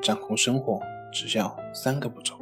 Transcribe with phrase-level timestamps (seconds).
[0.00, 0.80] 掌控生活
[1.12, 2.34] 只需要三个步骤。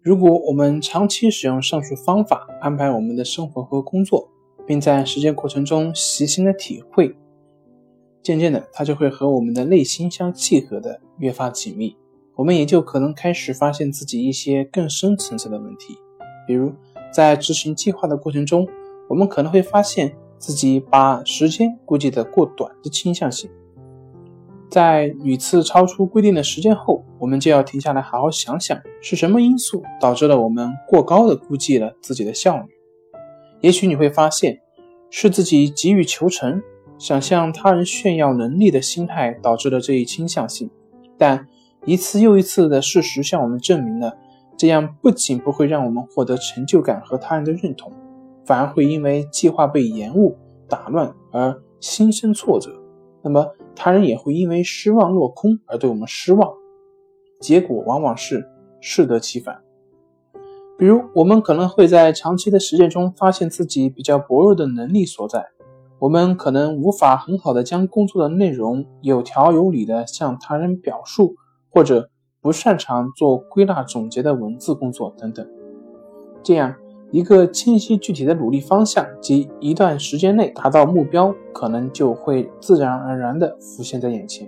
[0.00, 4.28] 如果我们长期使用上述方法安排我们的生活和工作，
[4.66, 7.14] 并在实践过程中细心的体会，
[8.22, 11.94] 渐渐的，它就会和我们的内心相契合的越发紧密。
[12.36, 15.98] 我们也就可能开始发现自己一些更深层次的问题，
[16.46, 16.72] 比如
[17.12, 18.66] 在执行计划的过程中。
[19.08, 23.50] 我们可能会发现自己把时间估计的过短的倾向性，
[24.70, 32.66] 在屡次超出规定的时间后，我们就要停下来好好想想，是什么因素导致了我们过高的估计了自己的效率。
[33.60, 34.60] 也许你会发现，
[35.10, 36.62] 是自己急于求成、
[36.98, 40.70] 想向他人炫耀能力的心态导致了这一倾向性。
[41.16, 41.48] 但
[41.84, 44.16] 一次又一次的事实向我们证明了，
[44.56, 47.92] 这样不仅不会让我们获得成就感和他人的认同。
[48.48, 50.34] 反而会因为计划被延误、
[50.66, 52.70] 打乱而心生挫折，
[53.22, 53.46] 那么
[53.76, 56.50] 他人也会因为失望落空而对我们失望，
[57.42, 58.48] 结果往往是
[58.80, 59.60] 适得其反。
[60.78, 65.44] 比如，我们可能会在长期的实践中发现自己比较薄弱的能力所在，
[65.98, 71.34] 我们可能无法很好的将工作的内容有条有理的向他人表述，
[71.68, 72.08] 或者
[72.40, 75.46] 不擅长做归纳总结的文字工作等等，
[76.42, 76.74] 这样。
[77.10, 84.46] 一个清晰具体的努力方向及一段时间内达到目标，可能就会自然而然地浮现在眼前。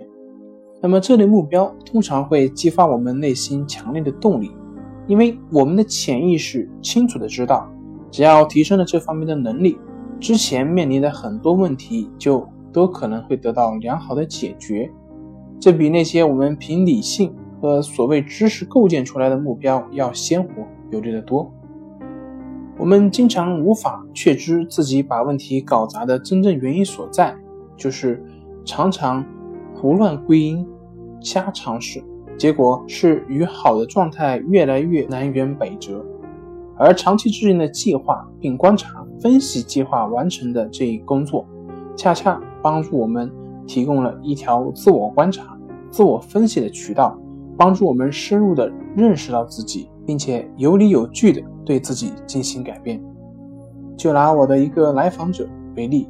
[0.83, 4.51] 那么这类目标通常会激发我们内心强烈的动力，
[5.07, 7.67] 因为我们的潜意识清楚地知道，
[8.11, 9.79] 只要提升了这方面的能力，
[10.19, 14.91] 之前面临的很多问题就都可能会得到良好的解决。
[15.59, 20.51] 这比那些我们凭理性和所谓知识构建出来的目标要鲜活
[20.91, 21.51] 有力得多。
[22.81, 27.37] 我们经常无法确知自己把问题搞砸的真正原因所在，
[27.77, 28.25] 就是
[28.65, 29.23] 常常
[29.75, 30.67] 胡乱归因、
[31.21, 32.03] 瞎尝试，
[32.39, 36.03] 结果是与好的状态越来越南辕北辙。
[36.79, 41.47] 而长期制定的计划并观察、分析计划完成的这一工作，
[41.95, 43.31] 恰恰帮助我们
[43.67, 45.55] 提供了一条自我观察、
[45.91, 47.15] 自我分析的渠道，
[47.59, 49.91] 帮助我们深入的认识到自己。
[50.07, 53.03] 并且有理有据的对自己进行改变。
[53.97, 56.09] 就拿我的一个来访者为例，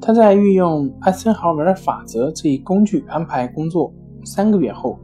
[0.00, 3.92] 他在运用艾森豪威尔法则这一工具安排工作
[4.24, 4.98] 三个月后，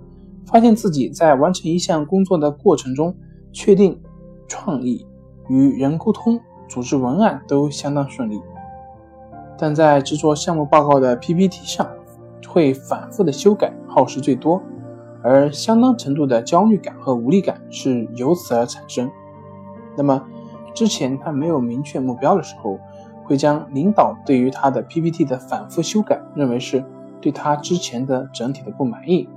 [0.44, 3.15] 发现自己在完成一项工作的过程中，
[3.53, 4.00] 确定、
[4.48, 5.06] 创意、
[5.48, 8.41] 与人沟通、组织文案都相当顺利，
[9.56, 11.88] 但在制作项目报告的 PPT 上，
[12.48, 14.60] 会反复的修改，耗时最多。
[15.22, 19.10] 而相当程度的焦虑感和无力感是由此而产生。
[19.97, 20.22] 那么，
[20.75, 22.78] 之前他没有明确目标的时候，
[23.25, 26.84] 会将领导对于他的 PPT 的反复修改认为是
[27.21, 29.28] 对他之前的整体的不满意，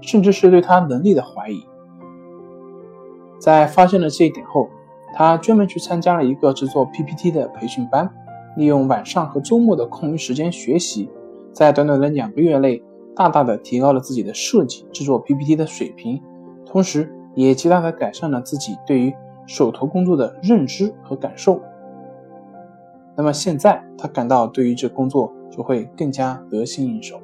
[0.00, 1.64] 甚至是对他能力的怀疑。
[3.38, 4.68] 在发现了这一点后，
[5.14, 8.10] 他专门去参加了一个制作 PPT 的培训班，
[8.56, 11.10] 利用晚上和周末的空余时间学习，
[11.52, 12.82] 在短短的两个月内。
[13.18, 16.22] 大大的提高了自己的设计制作 PPT 的水平，
[16.66, 19.10] 同时也极大的改善了自己对于
[19.46, 21.60] 手头工作的认知和感受。
[23.16, 27.20] 那么现在他感到对于这工作就会更加得心应手。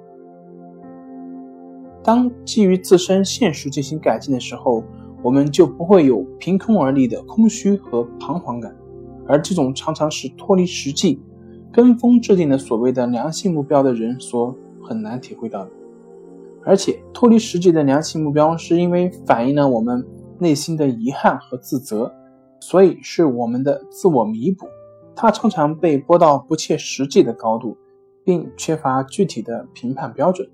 [2.03, 4.83] 当基于自身现实进行改进的时候，
[5.23, 8.75] 我们就不会有凭空而立的空虚和彷徨感，
[9.29, 11.23] 而这种常常是脱离实际、
[11.71, 15.71] 跟风制定的所谓的良性目标的人所很难体会到的。
[16.65, 20.05] 而且脱离实际的良性目标，是因为反映了我们
[20.39, 22.13] 内心的遗憾和自责，
[22.63, 24.69] 所以是我们的自我弥补。
[25.17, 27.77] 它常常被拨到不切实际的高度，
[28.23, 30.49] 并缺乏具体的评判标准。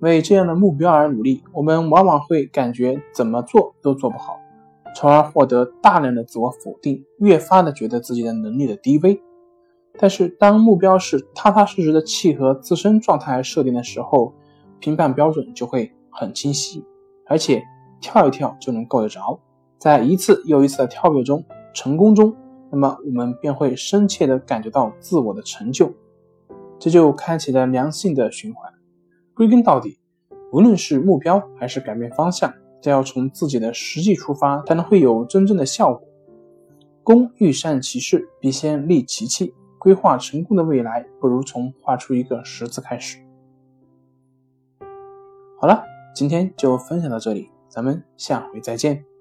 [0.00, 4.40] 为这样的目标而努力，我们往往会感觉怎么做都做不好，
[4.96, 9.22] 从而获得大量的自我否定，越发的觉得自己的能力的低微。
[9.96, 14.34] 但是，当目标是踏踏实实的契合自身状态设定的时候，
[14.80, 16.84] 评判标准就会很清晰，
[17.26, 17.62] 而且
[18.00, 19.38] 跳一跳就能够得着，
[19.78, 21.44] 在一次又一次的跳跃中、
[21.74, 22.34] 成功中，
[22.70, 25.92] 那么我们便会深切地感觉到自我的成就，
[26.78, 28.72] 这就开启了良性的循环。
[29.34, 29.98] 归根到底，
[30.52, 36.02] 无论是目标还是改变方向，都要从自己的实际出发，才能会有真正的效果。
[37.02, 39.54] 工欲善其事，必先利其器。
[39.78, 43.18] 规划成功的未来，不如从画出一个十字开始。
[45.60, 49.15] 好了，今天就分享到这里，咱们下回再见。